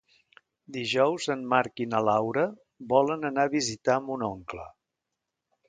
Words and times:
Dijous 0.77 1.27
en 1.33 1.43
Marc 1.51 1.83
i 1.85 1.87
na 1.91 1.99
Laura 2.07 2.47
volen 2.95 3.29
anar 3.31 3.47
a 3.51 3.55
visitar 3.55 3.99
mon 4.09 4.27
oncle. 4.33 4.67